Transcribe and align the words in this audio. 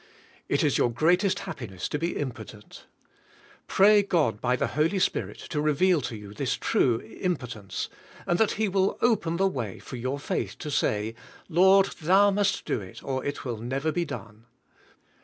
It 0.49 0.63
is 0.63 0.79
your 0.79 0.89
greatest 0.89 1.41
happiness 1.41 1.87
to 1.89 1.99
be 1.99 2.15
impo 2.15 2.43
tent. 2.47 2.87
Pray 3.67 4.01
God 4.01 4.41
by 4.41 4.55
the 4.55 4.65
Hol}^ 4.69 4.99
Spirit 4.99 5.37
to 5.49 5.61
reveal 5.61 6.01
to 6.01 6.15
you 6.15 6.33
this 6.33 6.55
true 6.55 7.01
impotence, 7.19 7.87
and 8.25 8.39
that 8.39 8.57
will 8.57 8.97
open 9.03 9.37
the 9.37 9.45
way 9.47 9.77
for 9.77 9.97
your 9.97 10.17
faith 10.17 10.57
to 10.57 10.71
say, 10.71 11.13
"Lord, 11.49 11.85
Thou 12.01 12.31
must 12.31 12.65
do 12.65 12.81
it, 12.81 13.03
or 13.03 13.23
it 13.23 13.45
will 13.45 13.57
never 13.59 13.91
be 13.91 14.03
done." 14.03 14.45